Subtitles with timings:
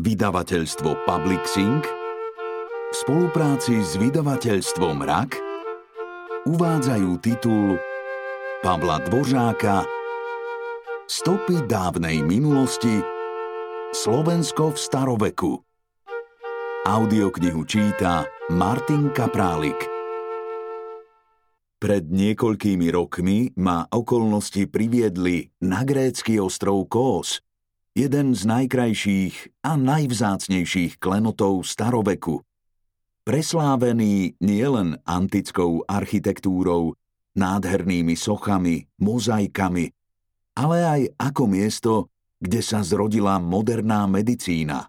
[0.00, 5.36] Vydavateľstvo Publixing v spolupráci s vydavateľstvom RAK
[6.48, 7.76] uvádzajú titul
[8.64, 9.84] Pavla Dvořáka
[11.04, 13.04] Stopy dávnej minulosti
[13.92, 15.52] Slovensko v staroveku.
[16.88, 19.84] Audioknihu číta Martin Kaprálik.
[21.76, 27.36] Pred niekoľkými rokmi ma okolnosti priviedli na grécky ostrov Kós–
[27.94, 32.42] jeden z najkrajších a najvzácnejších klenotov staroveku.
[33.26, 36.94] Preslávený nielen antickou architektúrou,
[37.34, 39.90] nádhernými sochami, mozaikami,
[40.56, 41.92] ale aj ako miesto,
[42.40, 44.88] kde sa zrodila moderná medicína.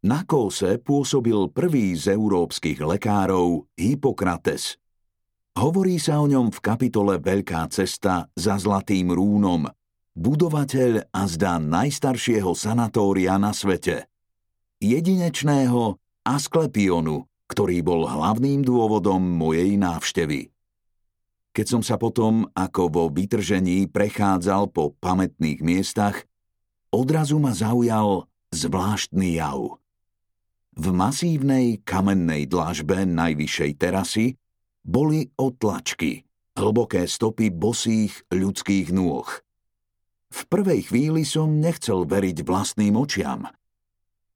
[0.00, 4.80] Na Kóse pôsobil prvý z európskych lekárov Hippokrates.
[5.56, 9.68] Hovorí sa o ňom v kapitole Veľká cesta za Zlatým rúnom–
[10.20, 14.04] budovateľ a zdá najstaršieho sanatória na svete.
[14.84, 20.52] Jedinečného Asklepionu, ktorý bol hlavným dôvodom mojej návštevy.
[21.56, 26.28] Keď som sa potom, ako vo vytržení, prechádzal po pamätných miestach,
[26.92, 29.80] odrazu ma zaujal zvláštny jav.
[30.76, 34.38] V masívnej kamennej dlažbe najvyššej terasy
[34.84, 36.22] boli otlačky,
[36.54, 39.26] hlboké stopy bosých ľudských nôh–
[40.30, 43.50] v prvej chvíli som nechcel veriť vlastným očiam.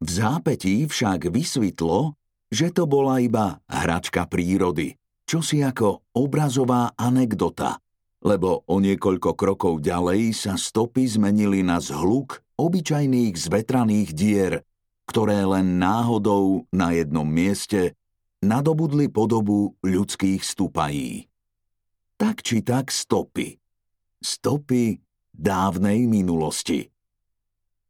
[0.03, 2.19] V zápetí však vysvetlo,
[2.51, 7.79] že to bola iba hračka prírody, čosi ako obrazová anekdota,
[8.21, 14.55] lebo o niekoľko krokov ďalej sa stopy zmenili na zhluk obyčajných zvetraných dier,
[15.05, 17.95] ktoré len náhodou na jednom mieste
[18.41, 21.29] nadobudli podobu ľudských stupají.
[22.17, 23.57] Tak či tak stopy.
[24.25, 25.04] Stopy
[25.35, 26.89] dávnej minulosti.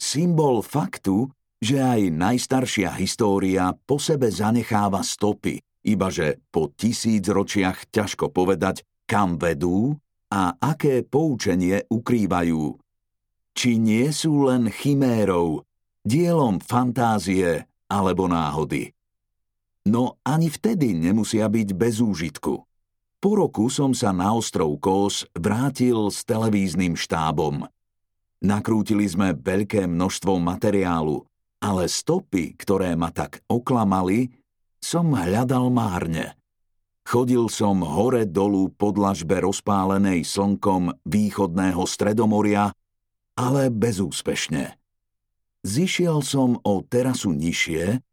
[0.01, 8.33] Symbol faktu, že aj najstaršia história po sebe zanecháva stopy, ibaže po tisíc ročiach ťažko
[8.33, 9.97] povedať, kam vedú
[10.33, 12.81] a aké poučenie ukrývajú.
[13.55, 15.63] Či nie sú len chimérou,
[16.03, 18.91] dielom fantázie alebo náhody.
[19.85, 22.65] No ani vtedy nemusia byť bez úžitku.
[23.25, 27.65] Po roku som sa na ostrov Kos vrátil s televíznym štábom.
[28.45, 31.25] Nakrútili sme veľké množstvo materiálu,
[31.57, 34.29] ale stopy, ktoré ma tak oklamali,
[34.77, 36.37] som hľadal márne.
[37.09, 42.77] Chodil som hore-dolu po dlažbe rozpálenej slnkom východného stredomoria,
[43.41, 44.77] ale bezúspešne.
[45.65, 48.05] Zišiel som o terasu nižšie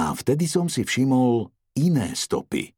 [0.00, 2.75] a vtedy som si všimol iné stopy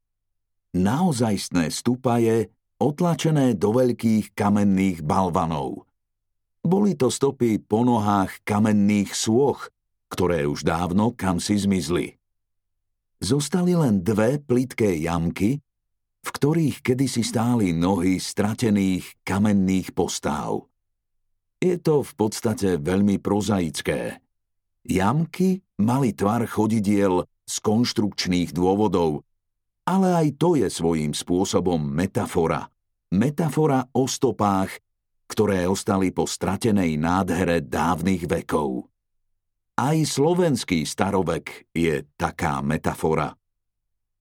[0.75, 5.89] naozajstné stupaje otlačené do veľkých kamenných balvanov.
[6.63, 9.71] Boli to stopy po nohách kamenných sôch,
[10.13, 12.19] ktoré už dávno kam si zmizli.
[13.19, 15.59] Zostali len dve plitké jamky,
[16.23, 20.69] v ktorých kedysi stáli nohy stratených kamenných postáv.
[21.59, 24.23] Je to v podstate veľmi prozaické.
[24.87, 29.27] Jamky mali tvar chodidiel z konštrukčných dôvodov,
[29.89, 32.69] ale aj to je svojím spôsobom metafora.
[33.09, 34.77] Metafora o stopách,
[35.25, 38.85] ktoré ostali po stratenej nádhere dávnych vekov.
[39.81, 43.33] Aj slovenský starovek je taká metafora.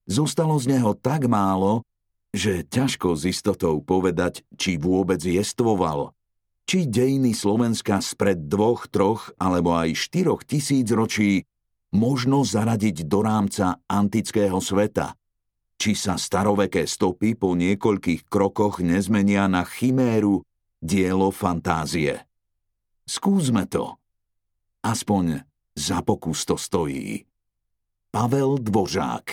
[0.08, 1.84] Zostalo z neho tak málo,
[2.32, 6.16] že ťažko s istotou povedať, či vôbec jestvoval,
[6.64, 11.44] či dejiny Slovenska spred dvoch, troch alebo aj štyroch tisíc ročí
[11.92, 15.12] možno zaradiť do rámca antického sveta–
[15.78, 20.42] či sa staroveké stopy po niekoľkých krokoch nezmenia na chiméru
[20.82, 22.26] dielo fantázie.
[23.08, 23.96] Skúsme to.
[24.84, 25.46] Aspoň
[25.78, 27.24] za pokus to stojí.
[28.12, 29.26] Pavel Dvořák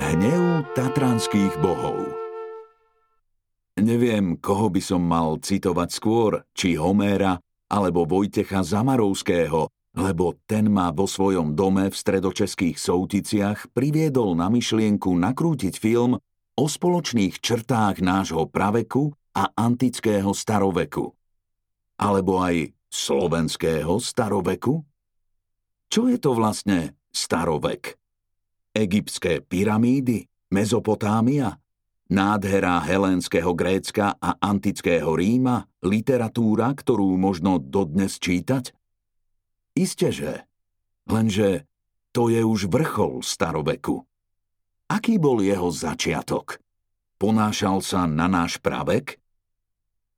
[0.00, 2.08] Hnev tatranských bohov
[3.80, 10.94] Neviem, koho by som mal citovať skôr, či Homéra alebo Vojtecha Zamarovského, lebo ten ma
[10.94, 16.14] vo svojom dome v stredočeských Souticiach priviedol na myšlienku nakrútiť film
[16.54, 21.10] o spoločných črtách nášho praveku a antického staroveku.
[21.98, 24.82] Alebo aj slovenského staroveku?
[25.90, 27.98] Čo je to vlastne starovek?
[28.70, 30.30] Egyptské pyramídy?
[30.54, 31.58] Mezopotámia?
[32.10, 35.66] Nádhera helénskeho Grécka a antického Ríma?
[35.82, 38.74] Literatúra, ktorú možno dodnes čítať?
[39.74, 40.44] Isteže,
[41.06, 41.66] lenže
[42.10, 44.02] to je už vrchol staroveku.
[44.90, 46.58] Aký bol jeho začiatok?
[47.20, 49.20] Ponášal sa na náš pravek?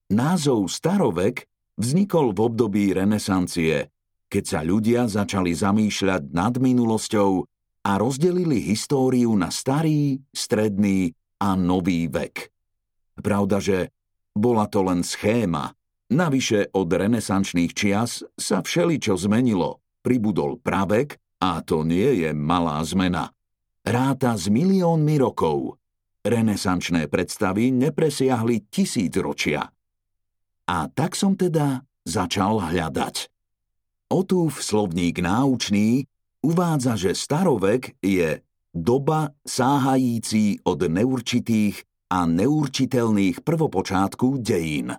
[0.08, 1.44] Názov starovek
[1.76, 3.92] vznikol v období renesancie,
[4.32, 7.44] keď sa ľudia začali zamýšľať nad minulosťou
[7.84, 11.12] a rozdelili históriu na starý, stredný
[11.42, 12.48] a nový vek.
[13.20, 13.92] Pravda, že
[14.32, 15.76] bola to len schéma.
[16.12, 19.80] Navyše od renesančných čias sa všeličo zmenilo.
[20.04, 23.32] Pribudol pravek a to nie je malá zmena.
[23.80, 25.80] Ráta s miliónmi rokov.
[26.20, 29.72] Renesančné predstavy nepresiahli tisíc ročia.
[30.68, 33.32] A tak som teda začal hľadať.
[34.12, 36.04] Otúv slovník náučný
[36.44, 38.44] uvádza, že starovek je
[38.76, 44.92] doba sáhající od neurčitých a neurčiteľných prvopočátku dejín.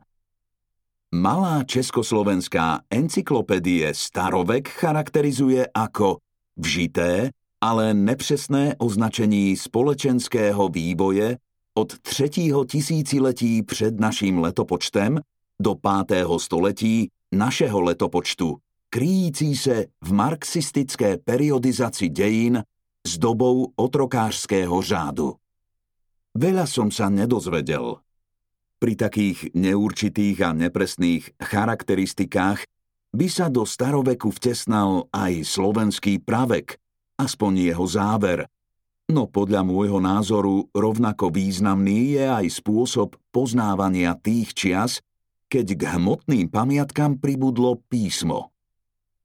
[1.13, 6.18] Malá československá encyklopédie Starovek charakterizuje ako
[6.57, 7.30] vžité,
[7.62, 11.38] ale nepřesné označení společenského vývoje
[11.74, 15.21] od třetího tisíciletí před naším letopočtem
[15.62, 18.57] do pátého století našeho letopočtu,
[18.89, 22.63] kryjící se v marxistické periodizaci dejín
[23.07, 25.38] s dobou otrokářského řádu.
[26.33, 28.01] Veľa som sa nedozvedel.
[28.83, 32.68] Pri takých neurčitých a nepresných charakteristikách
[33.15, 36.75] by sa do staroveku vtesnal aj slovenský pravek,
[37.15, 38.44] aspoň jeho záver.
[39.07, 45.00] No podľa môjho názoru rovnako významný je aj spôsob poznávania tých čias,
[45.47, 48.51] keď k hmotným pamiatkam pribudlo písmo.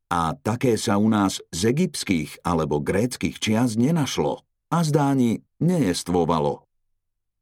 [0.07, 4.39] A také sa u nás z egyptských alebo gréckých čias nenašlo
[4.71, 6.68] a zdáni nejestvovalo.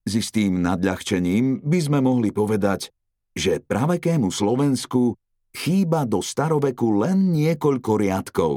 [0.07, 2.95] S istým nadľahčením by sme mohli povedať,
[3.35, 5.19] že pravekému Slovensku
[5.51, 8.55] chýba do staroveku len niekoľko riadkov,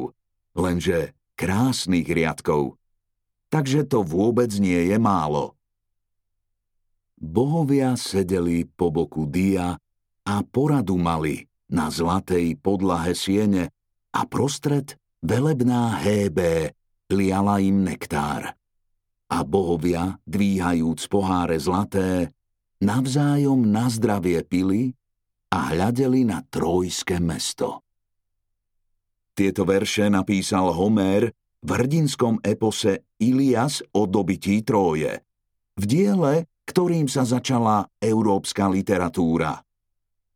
[0.54, 2.78] lenže krásnych riadkov.
[3.50, 5.58] Takže to vôbec nie je málo.
[7.18, 9.74] Bohovia sedeli po boku dia
[10.30, 13.74] a poradu mali na zlatej podlahe siene
[14.14, 14.94] a prostred
[15.26, 16.78] velebná hébé
[17.10, 18.59] liala im nektár
[19.30, 22.34] a bohovia, dvíhajúc poháre zlaté,
[22.82, 24.98] navzájom na zdravie pili
[25.54, 27.86] a hľadeli na trojské mesto.
[29.38, 31.32] Tieto verše napísal Homér
[31.64, 35.24] v hrdinskom epose Ilias o dobití Tróje,
[35.80, 39.64] v diele, ktorým sa začala európska literatúra.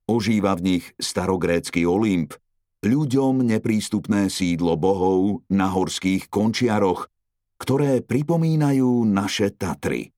[0.08, 2.36] Ožíva v nich starogrécky Olymp,
[2.84, 7.13] ľuďom neprístupné sídlo bohov na horských končiaroch,
[7.58, 10.14] ktoré pripomínajú naše Tatry.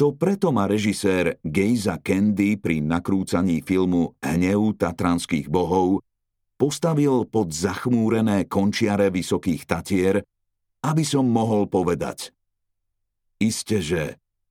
[0.00, 6.00] To preto má režisér Gejza Candy pri nakrúcaní filmu Hnev tatranských bohov
[6.60, 10.20] postavil pod zachmúrené končiare vysokých Tatier,
[10.84, 12.36] aby som mohol povedať.
[13.40, 14.02] Isté, že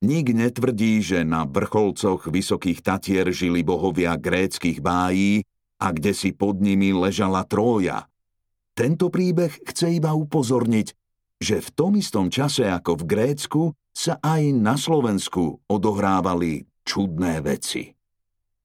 [0.02, 5.46] nik netvrdí, že na vrcholcoch vysokých Tatier žili bohovia gréckých bájí
[5.78, 8.10] a kde si pod nimi ležala Trója.
[8.74, 10.94] Tento príbeh chce iba upozorniť,
[11.40, 13.62] že v tom istom čase ako v Grécku
[13.96, 17.88] sa aj na Slovensku odohrávali čudné veci.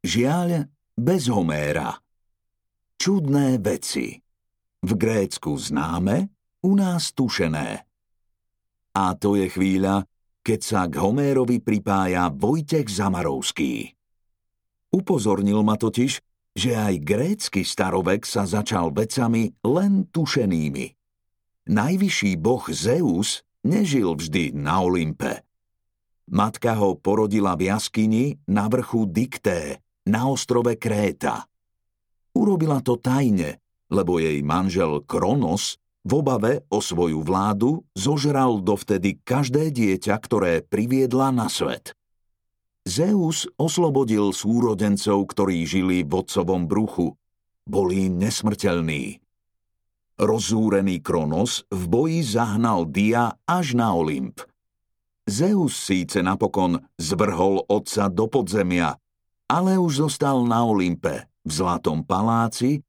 [0.04, 0.68] Žiaľ,
[1.00, 1.96] bez Homéra.
[3.00, 4.20] Čudné veci.
[4.86, 6.30] V Grécku známe,
[6.68, 7.88] u nás tušené.
[8.96, 10.06] A to je chvíľa,
[10.46, 13.92] keď sa k Homérovi pripája Vojtech Zamarovský.
[14.94, 16.22] Upozornil ma totiž,
[16.56, 20.95] že aj grécky starovek sa začal vecami len tušenými
[21.66, 25.42] najvyšší boh Zeus nežil vždy na Olympe.
[26.30, 31.46] Matka ho porodila v jaskyni na vrchu Dikté, na ostrove Kréta.
[32.34, 33.62] Urobila to tajne,
[33.94, 41.34] lebo jej manžel Kronos v obave o svoju vládu zožral dovtedy každé dieťa, ktoré priviedla
[41.34, 41.98] na svet.
[42.86, 47.18] Zeus oslobodil súrodencov, ktorí žili v otcovom bruchu.
[47.66, 49.25] Boli nesmrteľní.
[50.16, 54.40] Rozúrený Kronos v boji zahnal Dia až na Olymp.
[55.28, 58.96] Zeus síce napokon zvrhol otca do podzemia,
[59.52, 62.80] ale už zostal na Olympe, v zlatom paláci,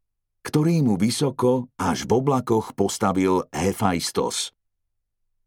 [0.47, 4.55] ktorý mu vysoko až v oblakoch postavil Hephaistos.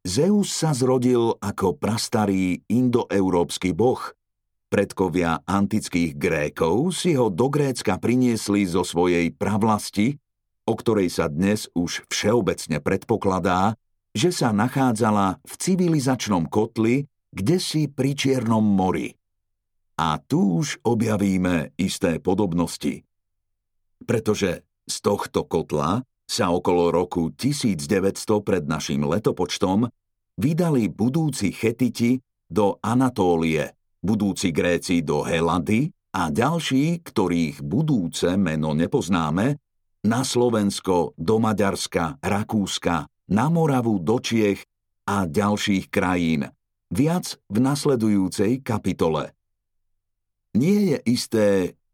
[0.03, 4.03] Zeus sa zrodil ako prastarý indoeurópsky boh.
[4.67, 10.19] Predkovia antických Grékov si ho do Grécka priniesli zo svojej pravlasti
[10.69, 13.73] o ktorej sa dnes už všeobecne predpokladá,
[14.13, 19.17] že sa nachádzala v civilizačnom kotli, kde si pri Čiernom mori.
[19.97, 23.01] A tu už objavíme isté podobnosti.
[24.05, 29.89] Pretože z tohto kotla sa okolo roku 1900 pred našim letopočtom
[30.37, 33.73] vydali budúci Chetiti do Anatólie,
[34.05, 39.57] budúci Gréci do Helady a ďalší, ktorých budúce meno nepoznáme,
[40.03, 44.63] na Slovensko, do Maďarska, Rakúska, na Moravu, do Čiech
[45.05, 46.49] a ďalších krajín.
[46.89, 49.37] Viac v nasledujúcej kapitole.
[50.57, 51.45] Nie je isté,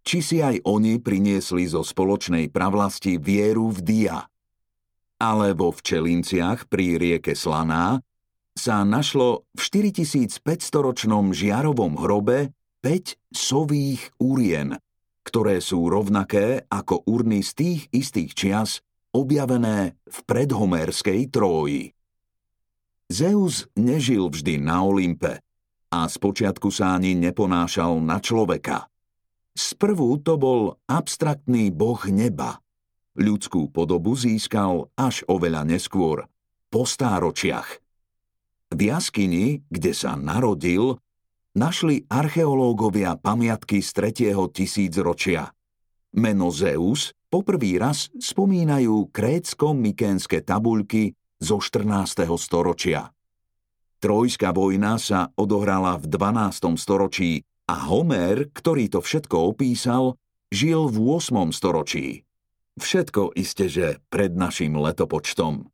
[0.06, 4.20] či si aj oni priniesli zo spoločnej pravlasti vieru v Dia.
[5.20, 8.00] Ale vo včelinciach pri rieke Slaná
[8.56, 14.80] sa našlo v 4500-ročnom žiarovom hrobe 5 sových úrien,
[15.26, 21.92] ktoré sú rovnaké ako urny z tých istých čias objavené v predhomerskej Tróji.
[23.10, 25.42] Zeus nežil vždy na Olympe
[25.90, 28.90] a spočiatku sa ani neponášal na človeka.
[29.56, 32.60] Sprvu to bol abstraktný boh neba.
[33.16, 36.28] Ľudskú podobu získal až oveľa neskôr,
[36.68, 37.80] po stáročiach.
[38.76, 41.00] V jaskyni, kde sa narodil,
[41.56, 43.90] našli archeológovia pamiatky z
[44.28, 44.36] 3.
[44.52, 45.56] tisícročia.
[46.20, 52.28] Meno Zeus poprvý raz spomínajú krécko-mykénske tabuľky zo 14.
[52.36, 53.12] storočia.
[54.04, 56.76] Trojská vojna sa odohrala v 12.
[56.76, 60.20] storočí a Homer, ktorý to všetko opísal,
[60.52, 61.56] žil v 8.
[61.56, 62.28] storočí.
[62.76, 65.72] Všetko iste, že pred našim letopočtom.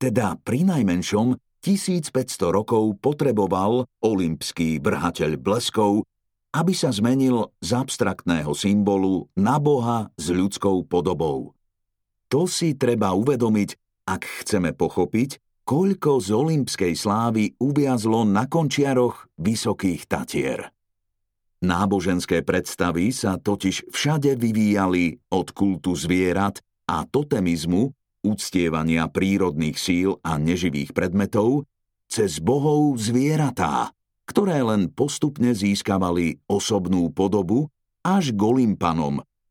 [0.00, 6.08] Teda pri najmenšom 1500 rokov potreboval olympský vrhateľ bleskov,
[6.50, 11.54] aby sa zmenil z abstraktného symbolu na Boha s ľudskou podobou.
[12.30, 13.70] To si treba uvedomiť,
[14.06, 15.38] ak chceme pochopiť,
[15.68, 20.74] koľko z olympskej slávy uviazlo na končiaroch vysokých tatier.
[21.60, 27.92] Náboženské predstavy sa totiž všade vyvíjali od kultu zvierat a totemizmu
[28.24, 31.64] uctievania prírodných síl a neživých predmetov
[32.10, 33.94] cez bohov zvieratá,
[34.26, 38.42] ktoré len postupne získavali osobnú podobu až k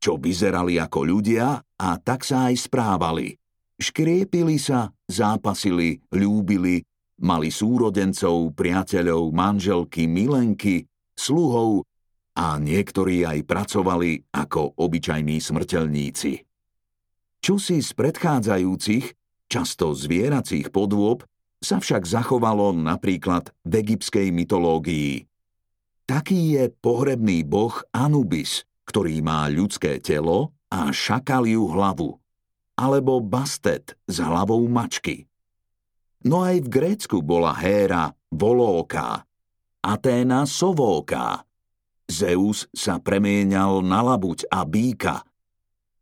[0.00, 3.36] čo vyzerali ako ľudia a tak sa aj správali.
[3.80, 6.84] Škriepili sa, zápasili, ľúbili,
[7.20, 10.84] mali súrodencov, priateľov, manželky, milenky,
[11.16, 11.84] sluhov
[12.36, 16.49] a niektorí aj pracovali ako obyčajní smrteľníci.
[17.40, 19.16] Čosi z predchádzajúcich,
[19.48, 21.24] často zvieracích podôb,
[21.56, 25.24] sa však zachovalo napríklad v egyptskej mytológii.
[26.04, 32.20] Taký je pohrebný boh Anubis, ktorý má ľudské telo a šakaliu hlavu,
[32.76, 35.24] alebo Bastet s hlavou mačky.
[36.28, 39.24] No aj v Grécku bola Héra volóka,
[39.80, 41.48] Aténa sovóka.
[42.04, 45.24] Zeus sa premieňal na labuť a býka–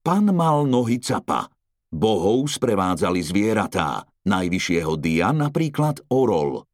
[0.08, 1.52] Pan mal nohy capa.
[1.92, 6.64] Bohov sprevádzali zvieratá, najvyššieho dia napríklad orol.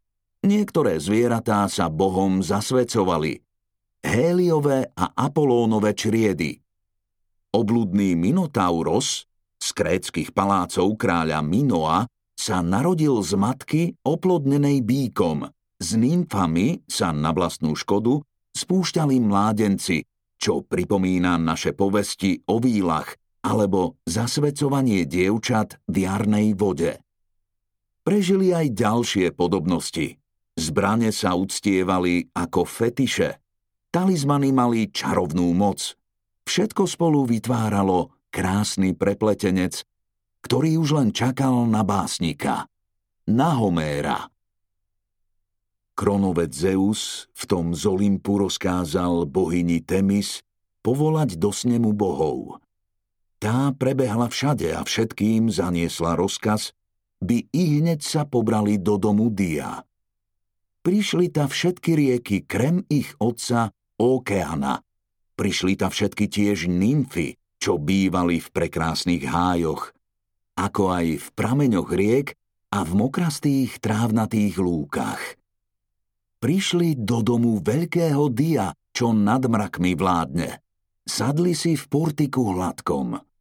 [0.47, 3.43] Niektoré zvieratá sa bohom zasvedcovali.
[4.07, 6.63] Héliové a Apolónové čriedy.
[7.51, 9.27] Obludný Minotauros
[9.59, 12.07] z kréckých palácov kráľa Minoa
[12.39, 15.51] sa narodil z matky oplodnenej bíkom.
[15.83, 18.15] S nymfami sa na vlastnú škodu
[18.55, 20.07] spúšťali mládenci,
[20.39, 26.97] čo pripomína naše povesti o výlach, alebo zasvedcovanie dievčat v jarnej vode.
[28.01, 30.17] Prežili aj ďalšie podobnosti.
[30.57, 33.37] Zbrane sa uctievali ako fetiše.
[33.93, 35.93] Talizmany mali čarovnú moc.
[36.49, 39.85] Všetko spolu vytváralo krásny prepletenec,
[40.45, 42.69] ktorý už len čakal na básnika.
[43.29, 44.29] Na Homéra.
[45.95, 50.43] Kronovec Zeus v tom z Olympu rozkázal bohyni Temis
[50.85, 52.59] povolať do snemu bohov–
[53.45, 56.73] tá prebehla všade a všetkým zaniesla rozkaz,
[57.21, 59.85] by i hneď sa pobrali do domu Dia.
[60.81, 63.69] Prišli ta všetky rieky krem ich otca
[64.01, 64.81] Okeana.
[65.37, 69.93] Prišli ta všetky tiež nymfy, čo bývali v prekrásnych hájoch,
[70.57, 72.33] ako aj v prameňoch riek
[72.73, 75.21] a v mokrastých trávnatých lúkach.
[76.41, 80.65] Prišli do domu veľkého dia, čo nad mrakmi vládne.
[81.05, 83.34] Sadli si v portiku hladkom.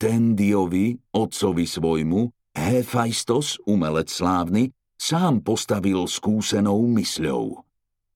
[0.00, 7.60] Tendiovi, otcovi svojmu, Hefajstos, umelec slávny, sám postavil skúsenou mysľou.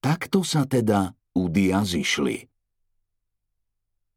[0.01, 2.49] Takto sa teda u Dia zišli.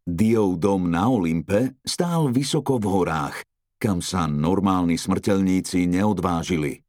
[0.08, 3.44] Diov dom na Olympe stál vysoko v horách,
[3.76, 6.80] kam sa normálni smrteľníci neodvážili.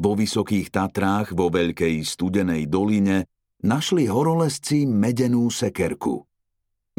[0.00, 3.28] Vo vysokých Tatrách, vo veľkej studenej doline,
[3.60, 6.24] našli horolezci medenú sekerku–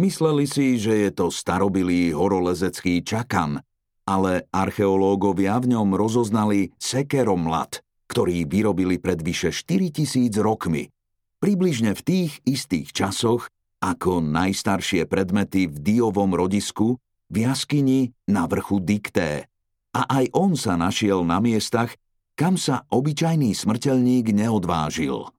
[0.01, 3.61] Mysleli si, že je to starobilý horolezecký čakan,
[4.09, 10.89] ale archeológovia v ňom rozoznali sekeromlat, ktorý vyrobili pred vyše 4000 rokmi,
[11.37, 13.45] približne v tých istých časoch,
[13.77, 16.97] ako najstaršie predmety v Diovom rodisku
[17.29, 19.53] v jaskyni na vrchu Dikté.
[19.93, 21.93] A aj on sa našiel na miestach,
[22.33, 25.29] kam sa obyčajný smrteľník neodvážil.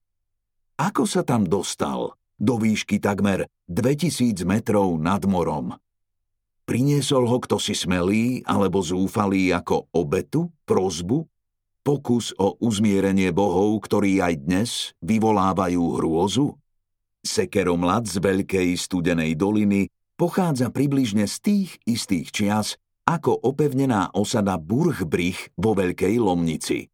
[0.79, 2.15] Ako sa tam dostal?
[2.43, 5.79] Do výšky takmer 2000 metrov nad morom.
[6.67, 11.23] Priniesol ho kto si smelý alebo zúfalý ako obetu, prozbu,
[11.87, 16.59] pokus o uzmierenie bohov, ktorí aj dnes vyvolávajú hrôzu?
[17.23, 19.87] Sekeromlad z Veľkej studenej doliny
[20.19, 22.75] pochádza približne z tých istých čias
[23.07, 26.91] ako opevnená osada Burgbrich vo Veľkej Lomnici.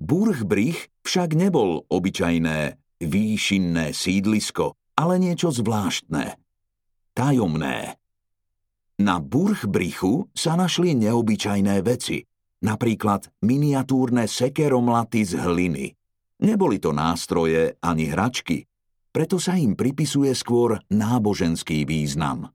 [0.00, 6.38] Burgbrich však nebol obyčajné výšinné sídlisko, ale niečo zvláštne.
[7.12, 7.98] Tajomné.
[9.02, 12.22] Na Burgbrichu sa našli neobyčajné veci,
[12.62, 15.86] napríklad miniatúrne sekeromlaty z hliny.
[16.42, 18.66] Neboli to nástroje ani hračky,
[19.12, 22.48] preto sa im pripisuje skôr náboženský význam.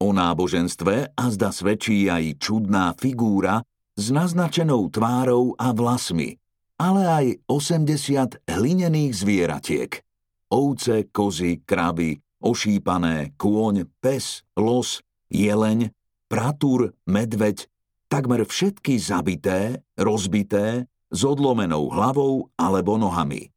[0.00, 3.60] O náboženstve a zda svedčí aj čudná figúra
[3.98, 6.40] s naznačenou tvárou a vlasmi,
[6.80, 10.00] ale aj 80 hlinených zvieratiek.
[10.48, 15.92] Ovce, kozy, kraby, ošípané, kôň, pes, los, jeleň,
[16.32, 17.68] pratúr, medveď,
[18.08, 23.52] takmer všetky zabité, rozbité, s odlomenou hlavou alebo nohami.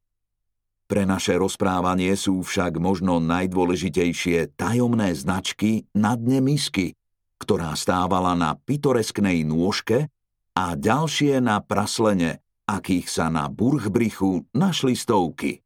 [0.84, 6.94] Pre naše rozprávanie sú však možno najdôležitejšie tajomné značky na dne misky,
[7.40, 10.12] ktorá stávala na pitoresknej nôžke
[10.54, 15.60] a ďalšie na praslene, akých sa na Burgbrichu našli stovky.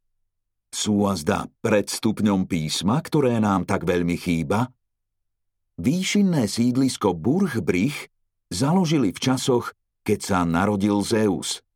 [0.68, 4.68] Sú azda pred stupňom písma, ktoré nám tak veľmi chýba?
[5.78, 8.10] Výšinné sídlisko Burgbrich
[8.50, 11.58] založili v časoch, keď sa narodil Zeus–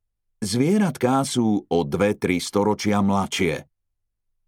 [0.42, 3.62] Zvieratká sú o 2-3 storočia mladšie.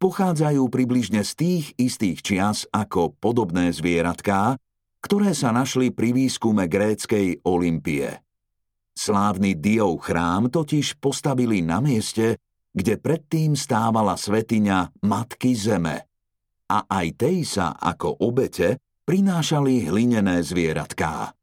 [0.03, 4.59] Pochádzajú približne z tých istých čias ako podobné zvieratká,
[4.99, 8.24] ktoré sa našli pri výskume gréckej Olympie.
[8.95, 12.39] Slávny Diov chrám totiž postavili na mieste,
[12.71, 16.07] kde predtým stávala svetiňa Matky Zeme.
[16.71, 21.35] A aj tej sa ako obete prinášali hlinené zvieratká.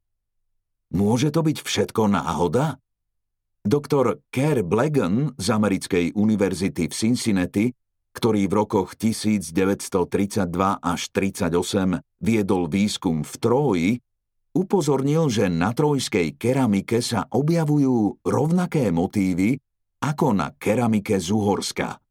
[0.91, 2.79] Môže to byť všetko náhoda?
[3.61, 7.65] Doktor Kerr Blagan z Americkej univerzity v Cincinnati,
[8.11, 11.51] ktorý v rokoch 1932 až 38
[12.19, 13.89] viedol výskum v Tróji,
[14.51, 19.59] upozornil, že na trojskej keramike sa objavujú rovnaké motívy
[20.01, 22.01] ako na keramike z Uhorska.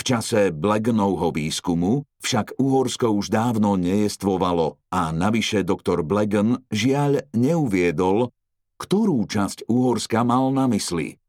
[0.00, 8.32] V čase Blaganovho výskumu však Uhorsko už dávno nejestvovalo a navyše doktor Blagan žiaľ neuviedol,
[8.80, 11.20] ktorú časť Uhorska mal na mysli.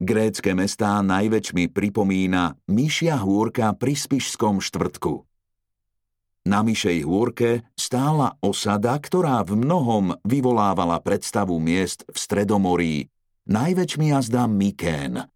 [0.00, 5.29] Grécké mestá najväčšmi pripomína Myšia hôrka pri Spišskom štvrtku.
[6.50, 12.94] Na Myšej hôrke stála osada, ktorá v mnohom vyvolávala predstavu miest v Stredomorí,
[13.46, 15.30] najväčšmi jazda Mykén.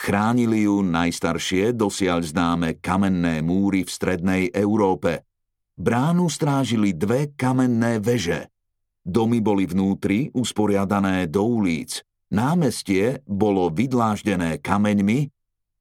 [0.00, 5.28] Chránili ju najstaršie dosiaľ známe kamenné múry v strednej Európe.
[5.76, 8.48] Bránu strážili dve kamenné veže–
[9.00, 12.04] Domy boli vnútri usporiadané do ulic.
[12.30, 15.26] Námestie bolo vydláždené kameňmi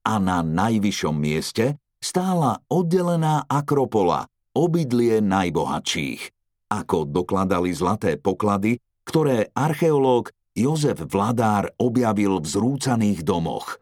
[0.07, 6.21] a na najvyššom mieste stála oddelená akropola, obydlie najbohatších,
[6.69, 13.81] ako dokladali zlaté poklady, ktoré archeológ Jozef Vladár objavil v zrúcaných domoch.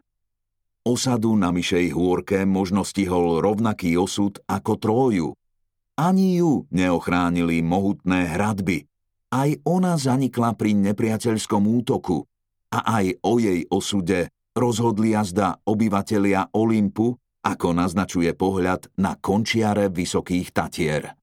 [0.88, 5.28] Osadu na Myšej hôrke možno stihol rovnaký osud ako Tróju.
[5.98, 8.88] Ani ju neochránili mohutné hradby,
[9.28, 12.24] aj ona zanikla pri nepriateľskom útoku
[12.72, 17.12] a aj o jej osude rozhodli jazda obyvatelia Olympu,
[17.48, 21.16] ako naznačuje pohľad na končiare Vysokých Tatier.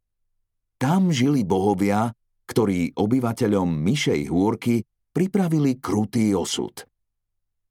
[0.81, 2.09] Tam žili bohovia,
[2.49, 4.81] ktorí obyvateľom Myšej hôrky
[5.13, 6.81] pripravili krutý osud.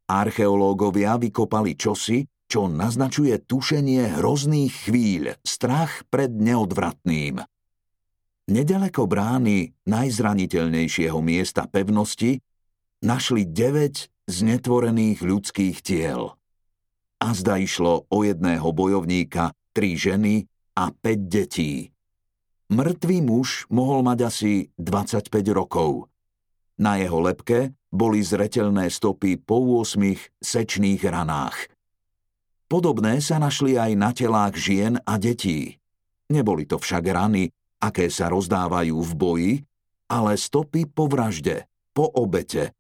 [0.06, 7.42] Archeológovia vykopali čosi, čo naznačuje tušenie hrozných chvíľ, strach pred neodvratným–
[8.44, 12.44] Nedaleko brány najzraniteľnejšieho miesta pevnosti
[13.00, 16.36] našli 9 znetvorených ľudských tiel.
[17.24, 20.44] A zda išlo o jedného bojovníka, tri ženy
[20.76, 21.88] a 5 detí.
[22.68, 26.12] Mŕtvý muž mohol mať asi 25 rokov.
[26.76, 31.72] Na jeho lepke boli zretelné stopy po 8 sečných ranách.
[32.68, 35.80] Podobné sa našli aj na telách žien a detí.
[36.28, 37.48] Neboli to však rany,
[37.80, 39.52] aké sa rozdávajú v boji,
[40.12, 42.76] ale stopy po vražde, po obete,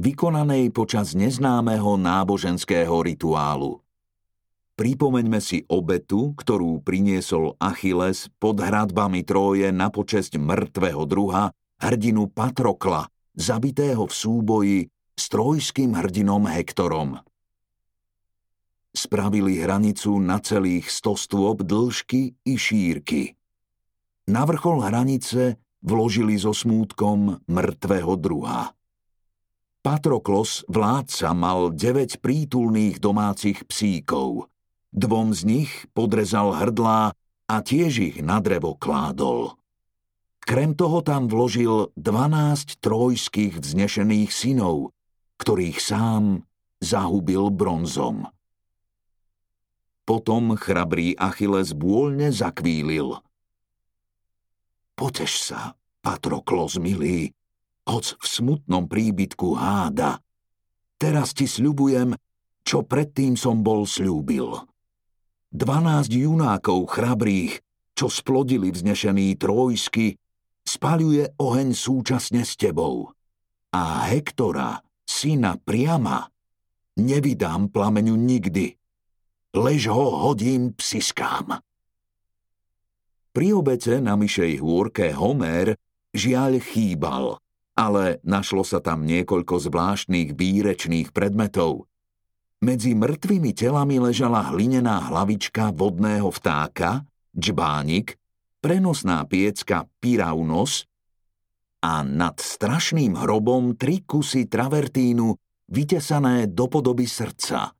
[0.00, 3.84] vykonanej počas neznámeho náboženského rituálu.
[4.72, 13.06] pripomeňme si obetu, ktorú priniesol Achilles pod hradbami Tróje na počesť mŕtvého druha, hrdinu Patrokla,
[13.36, 14.78] zabitého v súboji
[15.12, 17.20] s trojským hrdinom Hektorom.
[18.92, 23.36] Spravili hranicu na celých 100 stôp dĺžky i šírky.
[24.28, 28.72] Na vrchol hranice vložili so smútkom mŕtvého druha.
[29.82, 34.46] Patroklos, vládca, mal 9 prítulných domácich psíkov.
[34.94, 37.10] Dvom z nich podrezal hrdlá
[37.50, 39.58] a tiež ich na drevo kládol.
[40.46, 44.94] Krem toho tam vložil 12 trojských vznešených synov,
[45.42, 46.46] ktorých sám
[46.78, 48.30] zahubil bronzom.
[50.06, 53.18] Potom chrabrý Achilles bôľne zakvílil.
[54.94, 55.74] Poteš sa,
[56.06, 57.34] Patroklos milý,
[57.86, 60.22] hoc v smutnom príbytku háda.
[60.98, 62.14] Teraz ti sľubujem,
[62.62, 64.54] čo predtým som bol sľúbil.
[65.50, 67.58] Dvanásť junákov chrabrých,
[67.92, 70.14] čo splodili vznešený trojsky,
[70.62, 73.10] spaľuje oheň súčasne s tebou.
[73.74, 76.30] A Hektora, syna priama,
[76.96, 78.78] nevydám plameňu nikdy.
[79.52, 81.60] Lež ho hodím psiskám.
[83.32, 85.76] Pri obece na myšej hôrke Homer
[86.14, 87.36] žiaľ chýbal–
[87.82, 91.90] ale našlo sa tam niekoľko zvláštnych bírečných predmetov.
[92.62, 97.02] Medzi mŕtvými telami ležala hlinená hlavička vodného vtáka,
[97.34, 98.14] džbánik,
[98.62, 100.86] prenosná piecka Piraunos
[101.82, 105.34] a nad strašným hrobom tri kusy travertínu
[105.66, 107.74] vytesané do podoby srdca.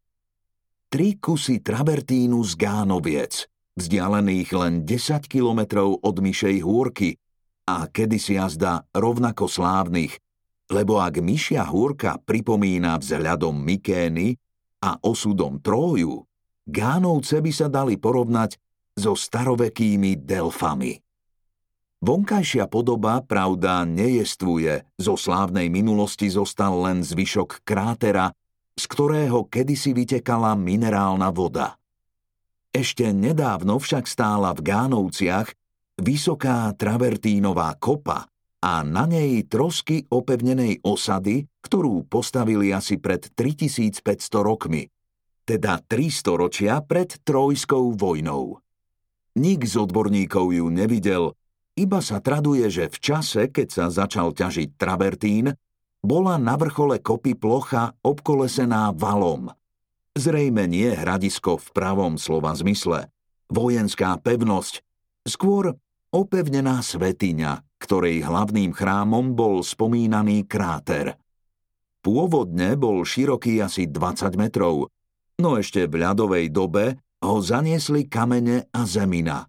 [0.90, 3.46] Tri kusy travertínu z Gánoviec,
[3.78, 7.21] vzdialených len 10 kilometrov od Myšej húrky,
[7.68, 10.18] a kedysi jazda rovnako slávnych,
[10.72, 14.34] lebo ak myšia húrka pripomína vzhľadom Mikény
[14.82, 16.24] a osudom Tróju,
[16.62, 18.56] Gánovce by sa dali porovnať
[18.94, 21.00] so starovekými Delfami.
[22.02, 28.34] Vonkajšia podoba, pravda, nejestvuje, zo slávnej minulosti zostal len zvyšok krátera,
[28.74, 31.78] z ktorého kedysi vytekala minerálna voda.
[32.74, 35.54] Ešte nedávno však stála v Gánovciach
[36.02, 38.26] vysoká travertínová kopa
[38.62, 44.02] a na nej trosky opevnenej osady, ktorú postavili asi pred 3500
[44.42, 44.90] rokmi,
[45.46, 48.58] teda 300 ročia pred Trojskou vojnou.
[49.38, 51.32] Nik z odborníkov ju nevidel,
[51.72, 55.56] iba sa traduje, že v čase, keď sa začal ťažiť travertín,
[56.04, 59.54] bola na vrchole kopy plocha obkolesená valom.
[60.12, 63.08] Zrejme nie hradisko v pravom slova zmysle,
[63.48, 64.84] vojenská pevnosť,
[65.24, 65.78] skôr
[66.12, 71.16] opevnená svetiňa, ktorej hlavným chrámom bol spomínaný kráter.
[72.04, 74.92] Pôvodne bol široký asi 20 metrov,
[75.40, 79.48] no ešte v ľadovej dobe ho zaniesli kamene a zemina.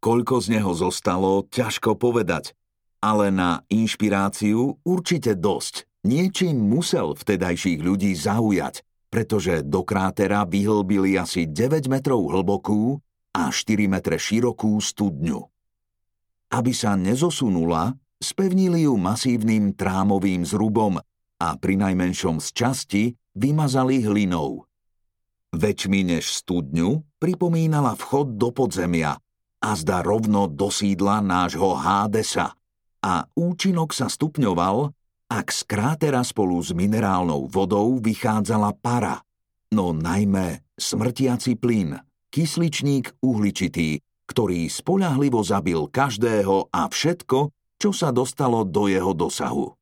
[0.00, 2.56] Koľko z neho zostalo, ťažko povedať,
[3.04, 5.84] ale na inšpiráciu určite dosť.
[6.08, 8.80] Niečím musel vtedajších ľudí zaujať,
[9.12, 12.96] pretože do krátera vyhlbili asi 9 metrov hlbokú
[13.36, 15.49] a 4 metre širokú studňu.
[16.50, 20.98] Aby sa nezosunula, spevnili ju masívnym trámovým zrubom
[21.40, 23.02] a pri najmenšom z časti
[23.38, 24.66] vymazali hlinou.
[25.50, 29.18] Väčšmi než studňu pripomínala vchod do podzemia
[29.60, 32.54] a zda rovno do sídla nášho Hádesa
[33.02, 34.92] a účinok sa stupňoval,
[35.30, 39.22] ak z krátera spolu s minerálnou vodou vychádzala para,
[39.70, 41.98] no najmä smrtiaci plyn–
[42.30, 43.98] kysličník uhličitý,
[44.30, 47.50] ktorý spoľahlivo zabil každého a všetko,
[47.82, 49.74] čo sa dostalo do jeho dosahu.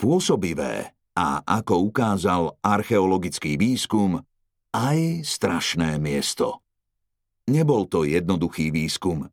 [0.00, 4.24] Pôsobivé a, ako ukázal archeologický výskum,
[4.72, 6.64] aj strašné miesto.
[7.44, 9.28] Nebol to jednoduchý výskum.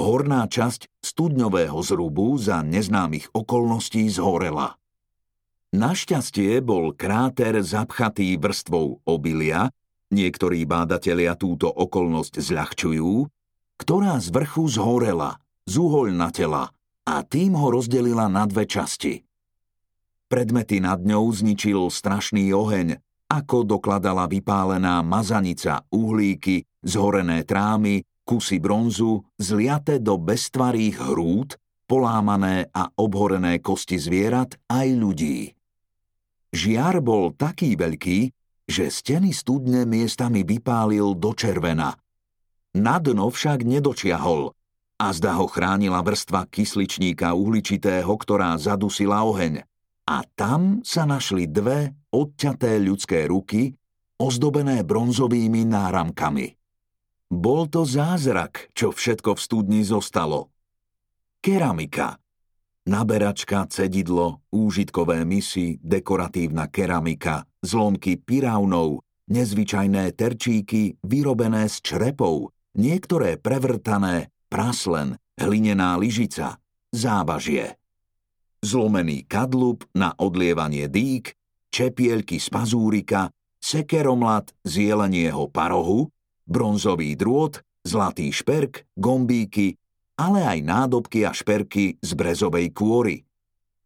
[0.00, 4.80] Horná časť studňového zrubu za neznámych okolností zhorela.
[5.74, 9.74] Našťastie bol kráter zapchatý vrstvou obilia,
[10.14, 13.26] Niektorí bádatelia túto okolnosť zľahčujú,
[13.78, 15.38] ktorá z vrchu zhorela,
[16.14, 16.70] na tela
[17.04, 19.24] a tým ho rozdelila na dve časti.
[20.28, 22.96] Predmety nad ňou zničil strašný oheň,
[23.28, 32.88] ako dokladala vypálená mazanica, uhlíky, zhorené trámy, kusy bronzu, zliate do bestvarých hrúd, polámané a
[32.96, 35.52] obhorené kosti zvierat aj ľudí.
[36.54, 38.18] Žiar bol taký veľký,
[38.64, 41.92] že steny studne miestami vypálil do červena.
[42.74, 44.50] Na dno však nedočiahol
[44.98, 49.62] a zda ho chránila vrstva kysličníka uhličitého, ktorá zadusila oheň.
[50.04, 53.72] A tam sa našli dve odťaté ľudské ruky,
[54.18, 56.46] ozdobené bronzovými náramkami.
[57.30, 60.50] Bol to zázrak, čo všetko v studni zostalo.
[61.40, 62.18] Keramika.
[62.84, 69.00] Naberačka, cedidlo, úžitkové misy, dekoratívna keramika, zlomky piraunov,
[69.32, 76.58] nezvyčajné terčíky vyrobené z črepov, niektoré prevrtané, praslen, hlinená lyžica,
[76.94, 77.78] zábažie.
[78.62, 81.34] Zlomený kadlub na odlievanie dýk,
[81.74, 83.28] čepielky z pazúrika,
[83.60, 86.08] sekeromlat z jelenieho parohu,
[86.46, 89.76] bronzový drôt, zlatý šperk, gombíky,
[90.16, 93.26] ale aj nádobky a šperky z brezovej kôry.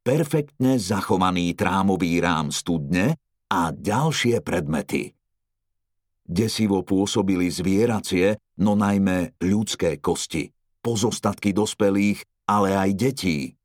[0.05, 3.19] Perfektne zachovaný trámový rám studne
[3.51, 5.18] a ďalšie predmety.
[6.29, 10.53] Desivo pôsobili zvieracie, no najmä ľudské kosti,
[10.85, 13.57] pozostatky dospelých, ale aj detí.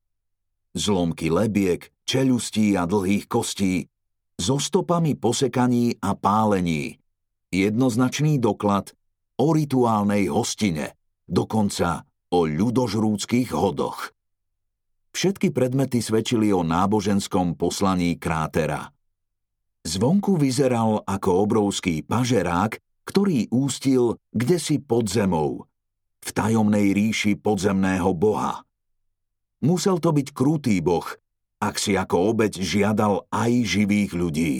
[0.71, 3.91] Zlomky lebiek, čeľustí a dlhých kostí,
[4.39, 7.03] so stopami posekaní a pálení.
[7.51, 8.95] Jednoznačný doklad
[9.43, 10.95] o rituálnej hostine,
[11.27, 14.15] dokonca o ľudožrúckých hodoch.
[15.13, 18.92] Všetky predmety svedčili o náboženskom poslaní krátera.
[19.83, 25.67] Zvonku vyzeral ako obrovský pažerák, ktorý ústil kde si pod zemou,
[26.23, 28.63] v tajomnej ríši podzemného boha.
[29.59, 31.03] Musel to byť krutý boh,
[31.59, 34.55] ak si ako obeď žiadal aj živých ľudí.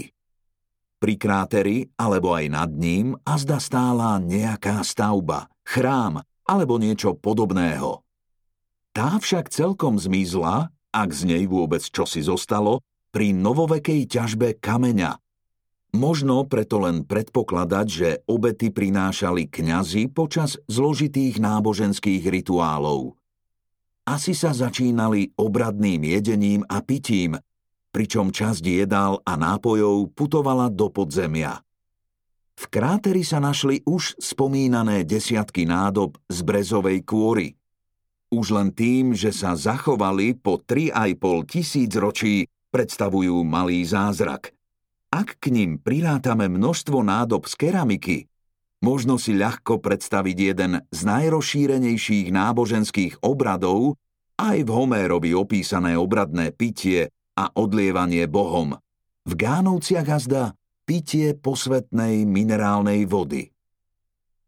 [1.00, 8.04] Pri kráteri alebo aj nad ním azda stála nejaká stavba, chrám alebo niečo podobného.
[8.92, 15.22] Tá však celkom zmizla, ak z nej vôbec čosi zostalo, pri novovekej ťažbe kameňa.
[15.94, 23.14] Možno preto len predpokladať, že obety prinášali kňazi počas zložitých náboženských rituálov.
[24.10, 27.38] Asi sa začínali obradným jedením a pitím,
[27.94, 31.62] pričom časť jedál a nápojov putovala do podzemia.
[32.58, 37.54] V kráteri sa našli už spomínané desiatky nádob z brezovej kôry.
[38.34, 44.50] Už len tým, že sa zachovali po 3,5 tisíc ročí, predstavujú malý zázrak.
[45.14, 48.18] Ak k ním prirátame množstvo nádob z keramiky,
[48.82, 54.02] možno si ľahko predstaviť jeden z najrozšírenejších náboženských obradov
[54.42, 58.74] aj v Homérovi opísané obradné pitie a odlievanie bohom.
[59.24, 63.54] V Gánovciach azda pitie posvetnej minerálnej vody.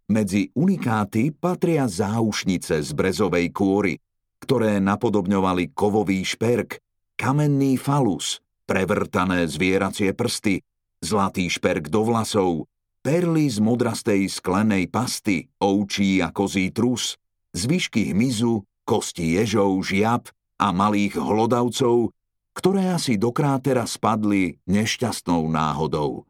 [0.06, 3.98] Medzi unikáty patria záušnice z brezovej kôry,
[4.38, 6.78] ktoré napodobňovali kovový šperk,
[7.16, 10.62] kamenný falus, prevrtané zvieracie prsty,
[11.00, 12.68] zlatý šperk do vlasov,
[13.06, 17.16] perly z modrastej sklenej pasty, ovčí a kozí trus,
[17.54, 22.12] zvyšky hmyzu, kosti ježov, žiab a malých hlodavcov,
[22.56, 26.24] ktoré asi do krátera spadli nešťastnou náhodou.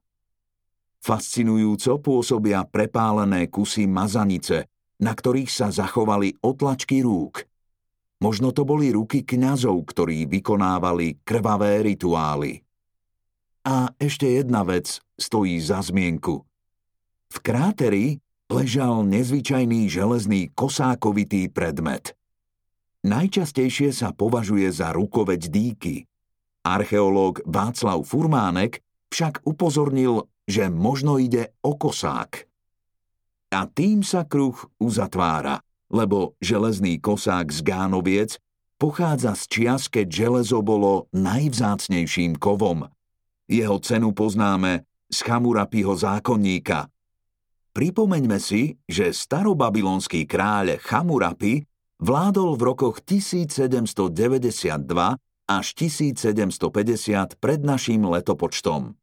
[1.06, 4.65] Fascinujúco pôsobia prepálené kusy mazanice,
[4.98, 7.45] na ktorých sa zachovali otlačky rúk.
[8.23, 12.63] Možno to boli ruky kňazov, ktorí vykonávali krvavé rituály.
[13.65, 16.45] A ešte jedna vec stojí za zmienku.
[17.34, 22.13] V kráteri ležal nezvyčajný železný kosákovitý predmet.
[23.06, 25.95] Najčastejšie sa považuje za rukoveď dýky,
[26.65, 28.82] Archeológ Václav Furmánek
[29.13, 32.49] však upozornil, že možno ide o kosák.
[33.54, 38.38] A tým sa kruh uzatvára, lebo železný kosák z Gánoviec
[38.76, 42.89] pochádza z čias, keď železo bolo najvzácnejším kovom.
[43.45, 46.89] Jeho cenu poznáme z Chamurapiho zákonníka.
[47.76, 51.67] Pripomeňme si, že starobabylonský kráľ Chamurapi
[52.00, 58.98] vládol v rokoch 1792 až 1750 pred naším letopočtom.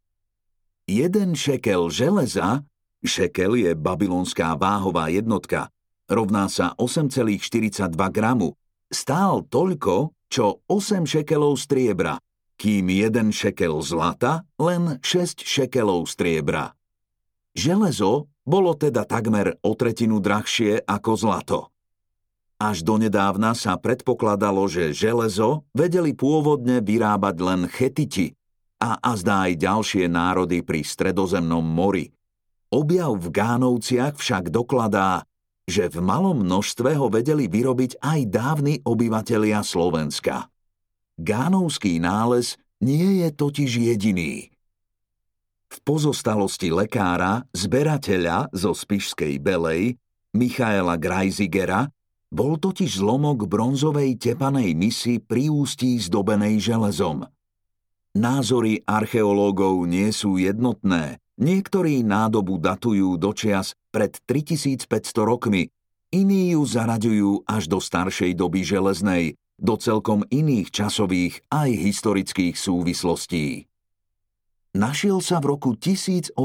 [0.90, 2.66] Jeden šekel železa,
[3.06, 5.70] šekel je babylonská váhová jednotka,
[6.12, 8.52] rovná sa 8,42 gramu,
[8.92, 12.20] stál toľko, čo 8 šekelov striebra,
[12.60, 16.76] kým jeden šekel zlata len 6 šekelov striebra.
[17.56, 21.60] Železo bolo teda takmer o tretinu drahšie ako zlato.
[22.62, 28.38] Až donedávna sa predpokladalo, že železo vedeli pôvodne vyrábať len chetiti
[28.78, 32.14] a azda aj ďalšie národy pri stredozemnom mori.
[32.70, 35.26] Objav v Gánovciach však dokladá,
[35.66, 40.50] že v malom množstve ho vedeli vyrobiť aj dávni obyvatelia Slovenska.
[41.16, 44.50] Gánovský nález nie je totiž jediný.
[45.72, 49.96] V pozostalosti lekára, zberateľa zo Spišskej Belej,
[50.34, 51.88] Michaela Greizigera,
[52.32, 57.28] bol totiž zlomok bronzovej tepanej misy pri ústí zdobenej železom.
[58.12, 64.86] Názory archeológov nie sú jednotné, Niektorí nádobu datujú do čias pred 3500
[65.26, 65.66] rokmi,
[66.14, 73.66] iní ju zaraďujú až do staršej doby železnej, do celkom iných časových aj historických súvislostí.
[74.78, 76.38] Našiel sa v roku 1891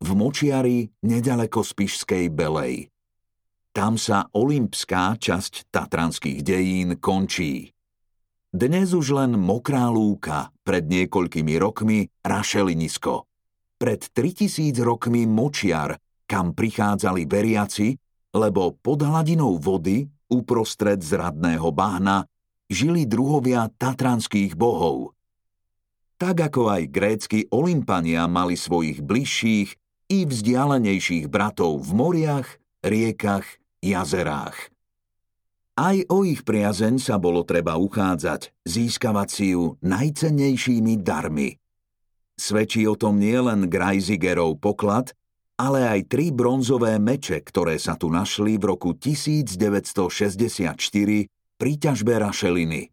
[0.00, 2.88] v Močiari nedaleko Spišskej Belej.
[3.76, 7.75] Tam sa olympská časť tatranských dejín končí.
[8.56, 13.28] Dnes už len mokrá lúka, pred niekoľkými rokmi rašelinisko.
[13.76, 18.00] Pred 3000 rokmi močiar, kam prichádzali veriaci,
[18.32, 22.24] lebo pod hladinou vody, uprostred zradného bahna,
[22.72, 25.12] žili druhovia tatranských bohov.
[26.16, 29.68] Tak ako aj grécky Olympania mali svojich bližších
[30.16, 32.48] i vzdialenejších bratov v moriach,
[32.80, 33.44] riekach,
[33.84, 34.72] jazerách.
[35.76, 41.60] Aj o ich priazeň sa bolo treba uchádzať, získavať si ju najcennejšími darmi.
[42.32, 45.12] Svedčí o tom nielen Grajzigerov poklad,
[45.60, 50.80] ale aj tri bronzové meče, ktoré sa tu našli v roku 1964
[51.60, 52.88] pri ťažbe rašeliny.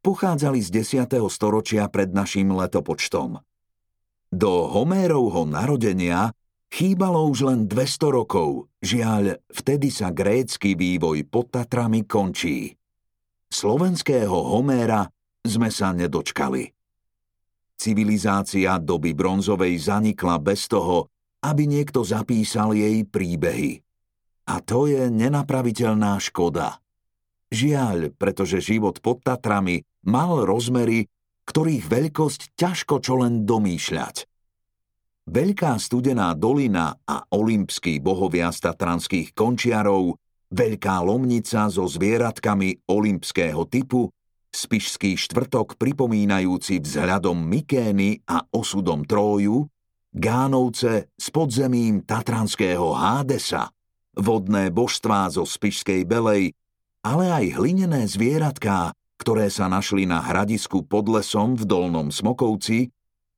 [0.00, 0.68] Pochádzali z
[1.04, 1.04] 10.
[1.28, 3.44] storočia pred našim letopočtom.
[4.32, 6.32] Do Homérovho narodenia
[6.70, 12.78] Chýbalo už len 200 rokov, žiaľ, vtedy sa grécky vývoj pod Tatrami končí.
[13.50, 15.10] Slovenského Homéra
[15.42, 16.70] sme sa nedočkali.
[17.74, 21.10] Civilizácia doby bronzovej zanikla bez toho,
[21.42, 23.82] aby niekto zapísal jej príbehy.
[24.46, 26.78] A to je nenapraviteľná škoda.
[27.50, 31.10] Žiaľ, pretože život pod Tatrami mal rozmery,
[31.50, 34.29] ktorých veľkosť ťažko čo len domýšľať.
[35.30, 40.18] Veľká studená dolina a olympskí bohovia statranských končiarov,
[40.50, 44.10] veľká lomnica so zvieratkami olympského typu,
[44.50, 49.70] spišský štvrtok pripomínajúci vzhľadom Mykény a osudom Tróju,
[50.10, 53.70] Gánovce s podzemím tatranského Hádesa,
[54.18, 56.58] vodné božstvá zo spišskej Belej,
[57.06, 62.90] ale aj hlinené zvieratká, ktoré sa našli na hradisku pod lesom v Dolnom Smokovci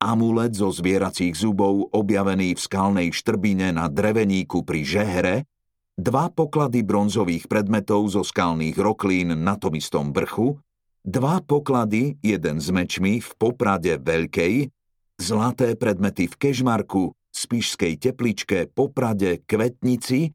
[0.03, 5.37] amulet zo zvieracích zubov objavený v skalnej štrbine na dreveníku pri Žehre,
[5.95, 10.59] dva poklady bronzových predmetov zo skalných roklín na tom istom vrchu,
[11.07, 14.75] dva poklady, jeden s mečmi v Poprade Veľkej,
[15.23, 20.35] zlaté predmety v Kežmarku, Spišskej tepličke, Poprade, Kvetnici,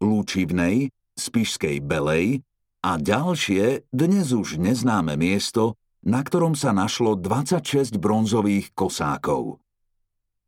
[0.00, 2.40] Lúčivnej, Spišskej Belej
[2.80, 5.76] a ďalšie, dnes už neznáme miesto,
[6.06, 9.58] na ktorom sa našlo 26 bronzových kosákov.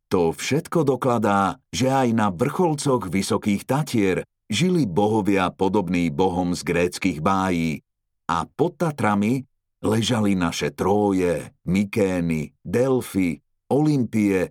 [0.07, 7.19] To všetko dokladá, že aj na vrcholcoch Vysokých Tatier žili bohovia podobní bohom z gréckých
[7.19, 7.83] bájí
[8.25, 9.45] a pod Tatrami
[9.83, 13.37] ležali naše Tróje, Mykény, Delfy,
[13.69, 14.49] Olympie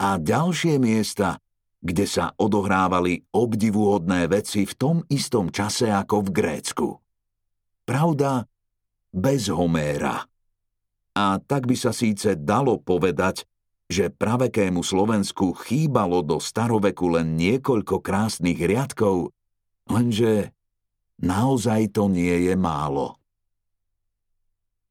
[0.00, 1.36] a ďalšie miesta,
[1.84, 6.88] kde sa odohrávali obdivuhodné veci v tom istom čase ako v Grécku.
[7.84, 8.48] Pravda,
[9.12, 10.24] bez Homéra.
[11.14, 13.46] A tak by sa síce dalo povedať,
[13.86, 19.30] že pravekému Slovensku chýbalo do staroveku len niekoľko krásnych riadkov,
[19.86, 20.50] lenže
[21.22, 23.20] naozaj to nie je málo.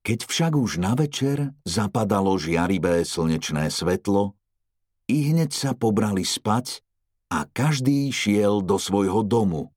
[0.04, 4.36] Keď však už na večer zapadalo žiaribé slnečné svetlo,
[5.08, 6.84] i hneď sa pobrali spať
[7.32, 9.72] a každý šiel do svojho domu.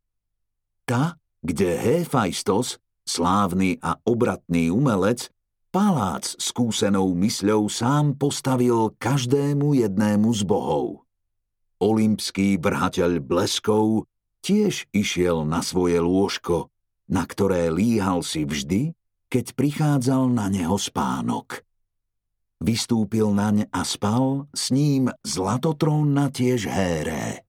[0.87, 5.30] Ta, kde Hefajstos, slávny a obratný umelec,
[5.76, 11.04] palác skúsenou mysľou sám postavil každému jednému z bohov.
[11.84, 14.08] Olympský vrhateľ bleskov
[14.40, 16.72] tiež išiel na svoje lôžko,
[17.12, 18.96] na ktoré líhal si vždy,
[19.28, 21.60] keď prichádzal na neho spánok.
[22.56, 27.45] Vystúpil naň a spal s ním zlatotrón na tiež héré.